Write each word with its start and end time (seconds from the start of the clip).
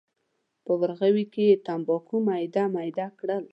په 0.65 0.71
ورغوي 0.81 1.25
کې 1.33 1.43
یې 1.49 1.61
تنباکو 1.65 2.17
میده 2.27 2.63
میده 2.75 3.07
کړل. 3.19 3.43